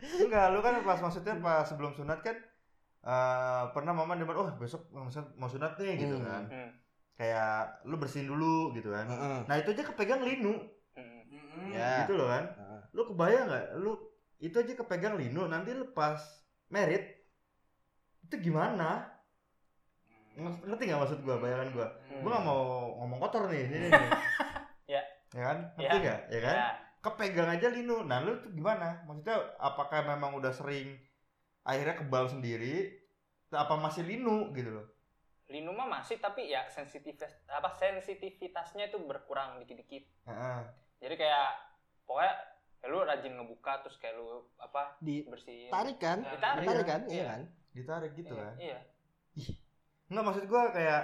[0.03, 2.37] Enggak, lu kan pas maksudnya pas sebelum sunat kan
[3.03, 4.89] eh, pernah mama demen, oh besok
[5.37, 6.27] mau sunat, nih gitu Hmm.
[6.27, 6.45] kan.
[6.49, 6.71] Hmm.
[7.13, 9.07] Kayak lu bersihin dulu gitu kan.
[9.07, 9.39] Heeh.
[9.47, 10.57] Nah itu aja kepegang linu
[10.97, 11.21] Hmm.
[11.71, 12.03] Ya.
[12.05, 12.45] gitu loh kan.
[12.49, 12.81] Heeh.
[12.93, 13.65] Lu kebayang nggak?
[13.79, 13.93] Lu
[14.43, 16.19] itu aja kepegang linu nanti lu pas
[16.67, 17.23] merit
[18.27, 19.07] itu gimana?
[20.35, 21.87] Nge- Ngerti nggak maksud gua, bayangan gua?
[22.09, 22.21] Hmm.
[22.25, 22.63] Gua nggak mau
[23.05, 24.11] ngomong kotor nih, sini nih.
[24.91, 25.01] Ya.
[25.33, 25.59] Ya kan?
[25.63, 25.73] Ya.
[25.79, 26.21] Ngerti nggak?
[26.29, 26.57] Ya kan?
[26.59, 26.71] Ya.
[27.03, 27.97] kepegang aja linu.
[28.05, 29.03] Nah, lu tuh gimana?
[29.09, 30.99] Maksudnya apakah memang udah sering
[31.63, 32.91] akhirnya kebal sendiri
[33.51, 34.87] apa masih linu gitu loh?
[35.49, 40.05] Linu mah masih tapi ya sensitivitas apa sensitivitasnya itu berkurang dikit-dikit.
[40.29, 40.61] Heeh.
[41.03, 41.49] Jadi kayak
[42.07, 42.35] pokoknya
[42.83, 44.27] ya lu rajin ngebuka terus kayak lu
[44.59, 45.71] apa Di bersihin.
[45.71, 46.19] tarik kan?
[46.21, 46.59] Ditarik.
[46.61, 47.01] Ditarik kan?
[47.03, 47.25] Iya Iya.
[47.25, 47.41] kan?
[47.73, 48.55] Ditarik gitu Iya, kan.
[48.59, 48.79] Iya.
[50.07, 51.03] Enggak maksud gua kayak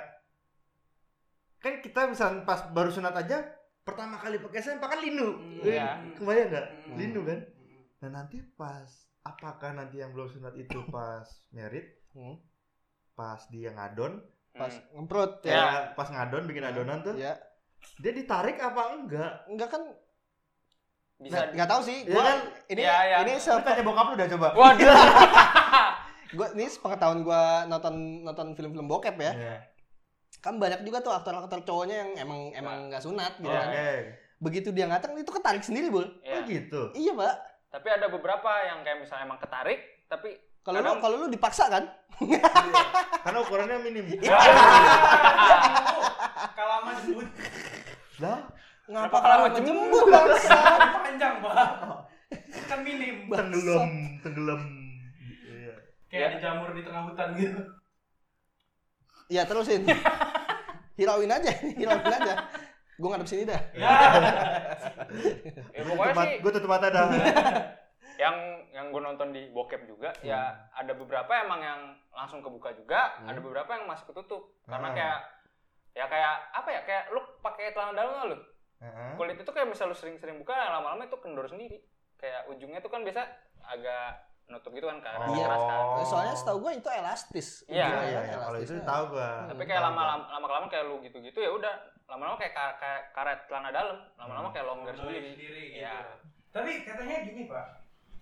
[1.59, 3.43] kan kita bisa pas baru sunat aja
[3.81, 5.39] pertama kali pakai sempak kan linu.
[5.61, 6.03] Iya.
[6.15, 6.67] Kebayang nggak?
[6.85, 6.97] Mm.
[6.97, 7.39] Linu kan?
[7.41, 7.83] Mm-mm.
[7.99, 8.91] Nah, nanti pas
[9.23, 12.37] apakah nanti yang belum sunat itu pas merit, Hmm.
[13.13, 14.19] pas dia ngadon,
[14.51, 14.87] Pas Hmm.
[14.97, 15.51] ngemprot Ya.
[15.51, 15.55] ya.
[15.55, 15.65] ya
[15.95, 17.39] pas ngadon bikin adonan tuh, Ya.
[17.97, 19.47] dia ditarik apa enggak?
[19.47, 19.83] Enggak kan
[21.19, 21.99] Bisa nggak nggak tahu sih.
[22.03, 22.39] Iya Gua kan?
[22.69, 23.17] ini Iya, iya.
[23.23, 24.49] ini se tanya bokap lu udah coba.
[24.55, 24.95] Waduh.
[26.39, 29.33] gua ini sepengetahuan gua nonton nonton film-film bokep ya.
[29.35, 29.57] Iya.
[30.39, 33.59] Kan banyak juga tuh aktor-aktor cowoknya yang emang emang nggak sunat gitu Iya.
[33.59, 33.69] kan.
[33.69, 33.91] Oke.
[34.39, 36.07] Begitu dia ngatang itu ketarik sendiri, Bul.
[36.07, 36.47] Oh Ya.
[36.47, 36.95] gitu.
[36.95, 37.35] Iya, Pak.
[37.69, 41.85] Tapi ada beberapa yang kayak misalnya emang ketarik tapi Kalau lu kalau lu dipaksa kan?
[43.19, 44.05] Karena ukurannya minim.
[46.53, 47.29] Kalau lama jembut
[48.19, 48.39] Lah,
[48.89, 50.57] Ngapa kalau jembut bangsa?
[50.97, 51.57] panjang pak.
[52.65, 53.29] kan minim.
[53.29, 53.89] tenggelam
[54.21, 54.61] tenggelam
[55.47, 55.73] iya
[56.07, 56.27] Kayak Ya.
[56.27, 57.61] ada jamur di tengah hutan gitu.
[59.29, 59.85] Iya terusin.
[60.95, 62.35] Hirauin aja, hirauin aja.
[62.97, 63.61] Gue ngadep sini dah.
[63.73, 63.93] Ya.
[65.71, 67.07] Ya, pokoknya sih gue tutup mata dah
[68.19, 68.35] yang
[68.69, 73.31] yang gue nonton di bokep juga ya ada beberapa emang yang langsung kebuka juga Hmm.
[73.31, 74.93] ada beberapa yang masih ketutup karena Ah.
[74.93, 75.19] kayak
[75.95, 78.39] ya kayak apa ya kayak lu pakai celana dalam nggak lu
[78.79, 79.11] Heeh.
[79.15, 81.83] kulit itu kayak misal lu sering-sering buka lama-lama itu kendor sendiri
[82.15, 83.27] kayak ujungnya tuh kan biasa
[83.65, 85.35] agak nutup gitu kan karena Oh.
[85.37, 87.49] keras kan Soalnya setahu gue itu elastis.
[87.65, 90.97] Iya, iya kan iya kalau itu tahu gue tapi kayak lama lama kelamaan kayak lu
[91.01, 91.75] gitu-gitu ya udah
[92.07, 95.81] lama-lama kayak ka- kayak karet celana dalam lama-lama kayak longgar Sendiri, sendiri sendiri gitu.
[95.81, 95.97] Iya.
[96.49, 97.67] Tapi katanya gini pak,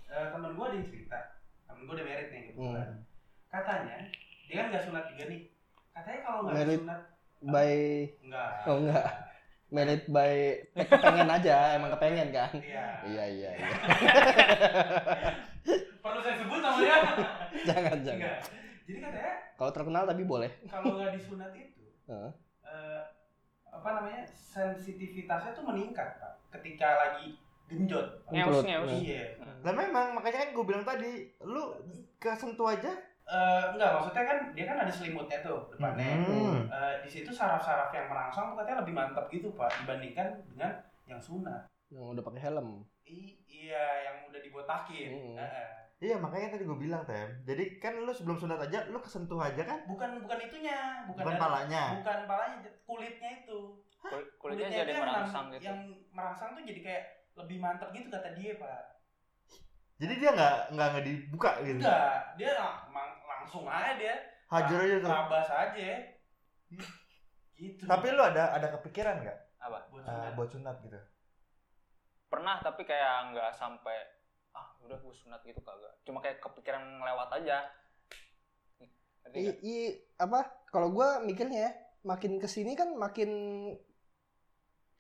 [0.07, 1.19] Eh, temen gue ada yang cerita,
[1.64, 2.79] temen gue udah merit nih kebetulan.
[2.81, 2.99] Hmm.
[3.47, 3.97] Katanya
[4.42, 5.40] dia kan nggak sunat juga nih.
[5.92, 7.01] Katanya kalau nggak sunat
[7.45, 7.75] By
[8.19, 8.51] enggak.
[8.64, 9.05] Oh, enggak.
[9.69, 12.55] Merit by kepengen aja, emang kepengen kan.
[12.55, 12.87] Iya.
[13.03, 13.67] Iya iya iya.
[16.03, 16.97] Perlu saya sebut namanya?
[17.65, 18.23] Jangan jangan.
[18.23, 18.41] Enggak.
[18.87, 20.51] Jadi katanya Kalau terkenal tapi boleh.
[20.67, 22.31] kalau nggak disunat itu, Heeh.
[22.63, 23.03] eh,
[23.67, 26.33] apa namanya sensitivitasnya tuh meningkat pak.
[26.53, 27.27] Ketika lagi
[27.67, 28.07] genjot.
[28.31, 29.25] Ngeus ngeus Iya.
[29.67, 31.75] Lah memang makanya kan gue bilang tadi lu
[32.17, 32.93] kesentuh aja
[33.27, 36.15] Eh, enggak maksudnya kan dia kan ada selimutnya tuh depannya.
[36.23, 36.71] Hmm.
[36.71, 40.71] Eh, di situ saraf-saraf yang merangsang tuh katanya lebih mantap gitu pak dibandingkan dengan
[41.05, 41.67] yang sunat.
[41.91, 42.87] Yang udah pakai helm.
[43.03, 45.11] I- iya yang udah dibotakin.
[45.11, 45.35] Hmm.
[45.37, 45.69] Heeh.
[45.97, 47.27] Iya makanya tadi gue bilang tem.
[47.43, 49.81] Jadi kan lu sebelum sunat aja lu kesentuh aja kan?
[49.89, 51.83] Bukan bukan itunya, bukan, Bukan dari- palanya.
[51.99, 53.61] bukan palanya, kulitnya itu.
[53.99, 55.81] Kul- kulitnya jadi itu yang merangsang gitu Yang
[56.12, 58.96] merangsang tuh jadi kayak lebih mantap gitu kata dia pak.
[59.97, 61.81] Jadi dia nggak nggak nggak dibuka gitu.
[61.81, 62.85] Enggak, dia lang-
[63.25, 64.17] langsung aja dia.
[64.47, 65.11] Hajar aja tuh.
[65.11, 65.89] Rabas aja.
[67.57, 67.83] Gitu.
[67.89, 70.33] Tapi lu ada ada kepikiran nggak apa buat eh, sunat.
[70.37, 71.01] buat sunat gitu?
[72.27, 73.97] pernah tapi kayak nggak sampai
[74.51, 77.65] ah udah gue sunat gitu kagak cuma kayak kepikiran ngelewat aja
[79.35, 79.77] I, i
[80.17, 80.47] apa?
[80.71, 81.73] Kalau gue mikirnya ya,
[82.07, 83.29] makin ke sini kan makin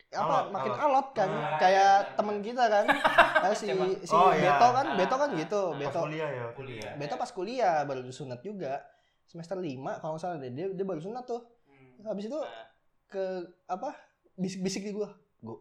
[0.08, 0.22] apa?
[0.38, 0.84] Alot, makin alot.
[0.86, 2.84] alot kan, Ah, kayak iya, temen kita kan,
[3.42, 3.66] Kayak si
[4.00, 4.54] si Oh, iya.
[4.54, 5.70] Beto kan, Ah, Beto kan ah, gitu, ah.
[5.72, 6.00] Pas Beto.
[6.00, 6.92] kuliah ya Kuliah.
[6.94, 8.80] Beto pas kuliah baru disunat juga
[9.24, 9.66] semester 5
[9.98, 12.06] kalau nggak salah deh dia, dia baru sunat tuh Hmm.
[12.06, 12.66] habis itu Nah,
[13.04, 13.24] ke
[13.66, 13.90] apa
[14.34, 15.58] bisik-bisik di gua gua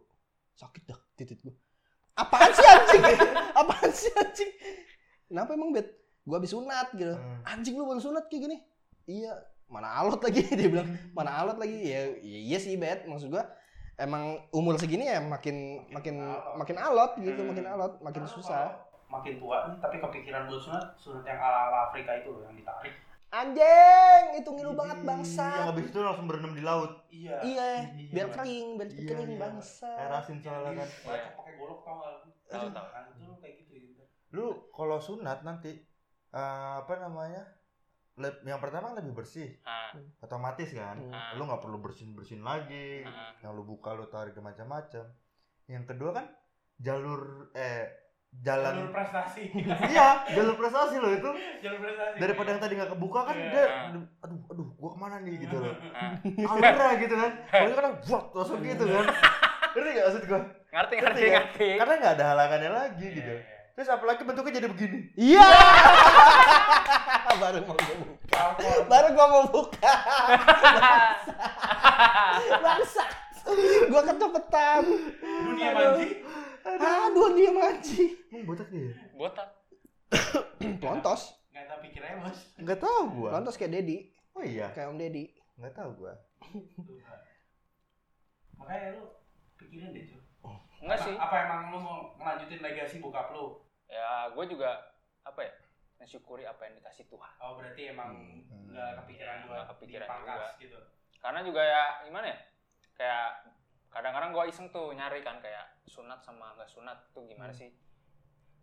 [0.54, 1.50] sakit dah titit gua
[2.14, 3.02] apaan sih anjing
[3.60, 4.50] apaan sih anjing
[5.26, 5.90] kenapa emang bet
[6.22, 7.42] gua habis sunat gitu Hmm.
[7.44, 8.56] anjing lu baru sunat kayak gini
[9.04, 9.34] iya
[9.66, 13.50] mana alot lagi dia bilang mana alot lagi ya, ya iya sih bet maksud gua
[13.96, 16.16] emang umur segini ya makin makin
[16.54, 17.50] makin alot gitu Hmm.
[17.50, 21.38] makin alot makin Karena susah kalau Makin tua nih, tapi kepikiran buat sunat, sunat yang
[21.38, 22.90] ala ala Afrika itu loh, yang ditarik.
[23.28, 26.90] anjing itu ngilu banget Yang bangsa habis itu langsung berenam di laut.
[27.08, 27.36] Iya.
[27.40, 28.36] iya Iya, biar Bang.
[28.42, 29.40] kering biar cepet Iya, kering iya.
[29.40, 30.88] bangsa Air asin soalnya kan.
[31.04, 32.14] Bacok pakai golok tau gak?
[32.46, 32.86] Tahu, tahu.
[32.88, 34.02] Kan itu kayak gitu gitu.
[34.30, 35.70] Lu kalau sunat nanti
[36.32, 37.42] eh, apa namanya?
[38.16, 40.96] Le- yang pertama kan lebih bersih, nah, otomatis kan.
[40.96, 41.08] Hmm.
[41.08, 43.04] nah, Lu nggak perlu bersin-bersin lagi.
[43.04, 43.36] nah.
[43.38, 45.04] Yang lu buka lu tarik ke macam-macam.
[45.66, 46.24] Yang kedua kan
[46.78, 47.20] jalur
[47.52, 47.92] eh
[48.34, 49.42] jalan Jalur prestasi.
[49.92, 52.16] iya jalur prestasi loh itu Jalur prestasi.
[52.18, 53.48] daripada yang tadi nggak kebuka kan Iya.
[53.48, 54.04] dia aduh
[54.46, 55.72] aduh gua ke mana nih gitu loh
[56.46, 59.04] alera gitu kan kalau kan buat langsung gitu kan
[59.72, 61.32] ngerti gak maksud gua ngerti Ngerti ngerti kan?
[61.38, 63.55] ngerti karena nggak ada halangannya lagi Iya, gitu iya.
[63.76, 64.98] Terus apalagi bentuknya jadi begini?
[65.14, 65.44] Iya.
[67.36, 68.42] Baru mau gua buka.
[68.88, 69.86] Baru gua mau buka.
[72.64, 73.04] Bangsa.
[73.86, 74.82] Gua kecepetan
[75.20, 75.92] Dunia Aduh.
[75.92, 76.08] manji.
[76.66, 77.28] aduh.
[77.30, 79.48] Dia manji emang botak dia botak.
[80.80, 82.38] Pelontos Nggak tahu pikirannya bos.
[82.56, 83.28] nggak tahu gua.
[83.30, 83.96] Pelontos kayak Dedi.
[84.32, 84.66] Oh iya.
[84.72, 85.24] Kayak Om Dedi.
[85.56, 86.12] Nggak tahu gua.
[88.56, 89.02] Makanya lu
[89.54, 90.20] pikirin deh cuy.
[90.80, 91.14] enggak Apa- sih.
[91.14, 93.60] Apa emang lu mau ngelanjutin legasi bokap lu?
[93.86, 94.70] Ya gue juga
[95.22, 95.52] apa ya
[95.96, 98.10] mensyukuri apa yang dikasih Tuhan Oh berarti emang
[98.46, 98.68] Hmm.
[98.68, 100.60] nggak kepikiran Nggak buat kepikiran dipangkas juga.
[100.60, 100.78] gitu.
[101.16, 102.38] karena juga ya gimana ya
[102.94, 103.28] kayak
[103.88, 107.58] kadang-kadang gue iseng tuh nyari kan kayak sunat sama nggak sunat tuh gimana Hmm.
[107.58, 107.70] sih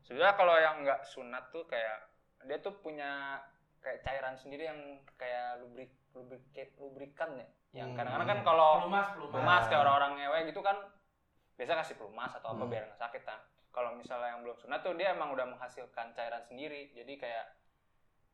[0.01, 1.97] sebenarnya kalau yang nggak sunat tuh kayak
[2.43, 3.39] dia tuh punya
[3.79, 4.79] kayak cairan sendiri yang
[5.13, 7.97] kayak lubrik lubrikat lubrikan ya yang Hmm.
[7.97, 9.31] kadang-kadang kan kalau Pelumas, pelumas.
[9.33, 10.77] pelumas kayak orang-orang ngewe gitu kan
[11.53, 12.69] biasa kasih pelumas atau apa Hmm.
[12.69, 13.39] biar nggak sakit kan
[13.73, 17.45] kalau misalnya yang belum sunat tuh dia emang udah menghasilkan cairan sendiri jadi kayak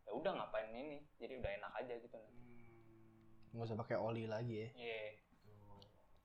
[0.04, 2.20] ya udah ngapain ini jadi udah enak aja gitu
[3.50, 3.56] Hmm.
[3.56, 5.02] nggak usah pakai oli lagi ya Iya.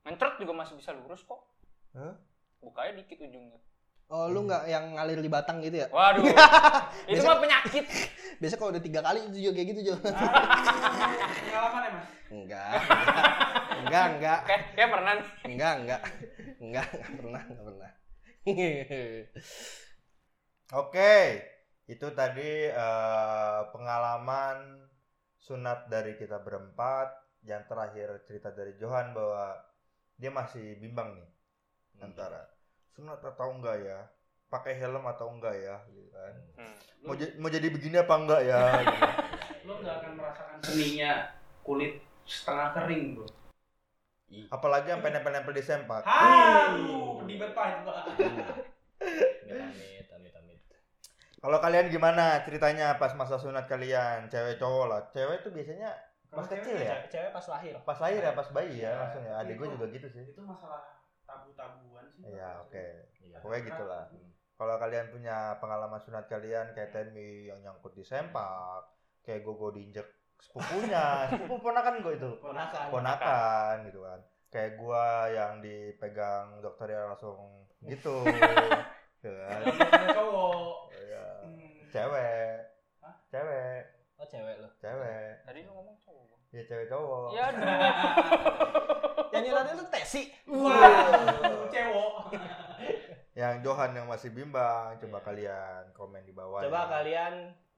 [0.04, 1.40] Ngencrot juga masih bisa lurus kok.
[1.94, 2.12] Hah?
[2.60, 3.56] Bukanya dikit ujungnya.
[4.06, 6.20] oh lu nggak yang ngalir di batang gitu ya Waduh.
[7.08, 7.84] itu Biasa- mah penyakit.
[8.40, 10.04] biasa kalau udah tiga kali itu juga kayak gitu Jo Ah,
[11.40, 12.06] Pengalaman ya mas?
[12.28, 12.68] enggak
[13.80, 16.00] enggak enggak Kayak pernah enggak enggak
[16.60, 17.90] enggak enggak pernah enggak pernah
[20.76, 21.40] Oke,
[21.88, 24.84] itu tadi eh, pengalaman
[25.40, 27.24] sunat dari kita berempat.
[27.44, 29.60] Yang terakhir cerita dari Johan bahwa
[30.16, 31.28] dia masih bimbang nih
[32.00, 32.48] antara
[32.96, 34.00] sunat atau enggak ya,
[34.48, 36.34] pakai helm atau enggak ya, gitu kan.
[36.56, 36.76] Hmm.
[37.04, 38.60] Mau, ja- mau jadi begini apa enggak ya?
[38.80, 39.04] gitu.
[39.68, 41.12] Lo nggak akan merasakan seninya
[41.60, 43.43] kulit setengah kering bro.
[44.48, 46.02] Apalagi sampai nempel-nempel di sempak.
[46.02, 47.96] Aduh, pedih banget pak itu pak.
[49.44, 50.58] Amit, amit, amit.
[51.38, 55.00] Kalau kalian gimana ceritanya pas masa sunat kalian, cewek cowok lah.
[55.10, 55.92] Cewek tuh biasanya
[56.28, 57.74] pas kecil cewek ya, Cewek, pas lahir.
[57.84, 58.92] pas lahir ya, pas bayi ya Iya.
[58.98, 59.34] langsung ya.
[59.38, 60.24] Adik gue Itu- juga gitu sih.
[60.26, 60.82] Itu masalah
[61.22, 62.22] tabu-tabuan sih.
[62.26, 62.86] Iya, oke.
[63.22, 63.38] Iya.
[63.38, 64.04] Pokoknya gitulah.
[64.54, 68.86] Kalau kalian punya pengalaman sunat kalian kayak Tenmi yang nyangkut di sempak,
[69.20, 70.06] kayak Gogo diinjek
[70.44, 72.86] sepupunya, sepupu ponakan gue itu, Ponakan.
[72.88, 74.20] ponakan gitu kan.
[74.48, 78.22] Kayak gua yang dipegang dokter yang langsung gitu,
[79.18, 79.60] gitu kan.
[80.10, 80.94] Cowok.
[80.94, 81.26] Iya.
[81.42, 81.74] Hmm.
[81.88, 82.54] Cewek,
[83.00, 83.14] Hah?
[83.28, 83.82] cewek,
[84.14, 84.68] Oh cewek lo.
[84.78, 86.38] cewek, Tadi lu ngomong cowok.
[86.50, 87.28] Ya cewek cowok.
[87.34, 87.46] Ya.
[89.32, 90.22] Yang nyurat itu Tesi.
[90.46, 92.38] Wow, cewek.
[93.34, 96.62] Yang Johan yang masih bimbang, coba kalian komen di bawah.
[96.62, 96.90] Coba ya.
[96.92, 97.34] kalian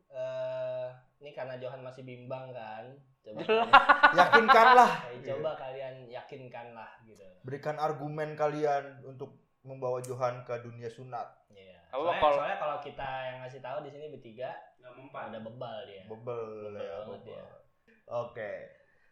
[0.09, 0.87] eh
[1.19, 2.85] ini karena Johan masih bimbang kan.
[3.21, 3.67] Coba kalian,
[4.15, 7.27] yakinkanlah, eh, coba kalian yakinkanlah gitu.
[7.43, 11.27] berikan argumen kalian untuk membawa Johan ke dunia sunat.
[11.51, 11.91] Iya.
[11.91, 15.25] Apa Soalnya, kalau- soalnya kalau kita yang ngasih tahu di sini bertiga Nggak mempan.
[15.27, 16.03] udah bebal dia.
[16.07, 17.45] Bebel Bebel ya, ya.
[18.07, 18.51] Oke.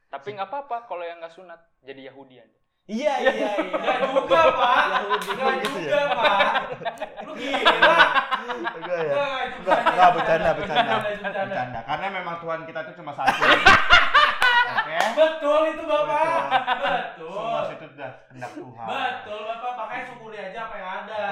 [0.06, 2.46] Tapi nggak apa-apa kalau yang nggak sunat jadi Yahudian.
[2.84, 3.50] Iya iya iya.
[3.64, 4.84] Enggak juga pak.
[5.24, 6.48] Enggak gitu juga pak.
[7.24, 7.96] Lu gila.
[8.76, 9.14] Enggak ya?
[9.16, 10.94] Enggak, itu Enggak, enggak bercanda, bercanda.
[11.00, 11.80] Bercanda.
[11.88, 13.40] Karena memang Tuhan kita tuh cuma satu.
[14.64, 14.96] Oke?
[15.16, 16.44] Betul itu bapak.
[16.84, 17.32] Betul.
[17.32, 18.86] Semua itu udah kehendak Tuhan.
[18.92, 19.72] Betul bapak.
[19.80, 21.22] Makanya syukuri aja apa yang ada.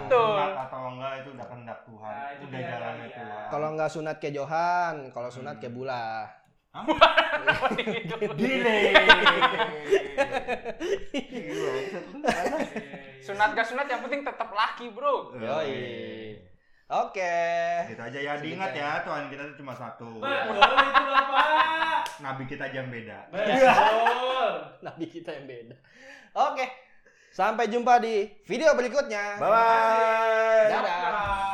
[0.00, 0.32] Betul.
[0.32, 2.08] Sunat atau enggak itu udah kehendak Tuhan.
[2.16, 3.06] Nah, itu udah jalannya.
[3.12, 3.44] Tuhan.
[3.52, 5.60] Kalau nggak sunat kayak Johan, kalau sunat Hmm.
[5.60, 6.08] kayak Bula.
[8.40, 8.76] Gile.
[11.12, 11.74] Gila,
[13.20, 15.36] sunat gak sunat yang penting tetap laki bro.
[15.36, 16.40] Yoi.
[16.92, 17.36] Oke.
[17.92, 20.20] Gitu aja ya, diingat ya, Tuhan kita cuma satu.
[20.20, 22.04] Betul itu bapak.
[22.20, 23.18] Nabi kita aja yang beda.
[23.32, 24.52] Betul.
[24.88, 25.76] Nabi kita yang beda.
[26.36, 26.66] Oke.
[27.32, 29.40] Sampai jumpa di video berikutnya.
[29.40, 30.68] Bye bye.
[30.68, 31.51] Dadah.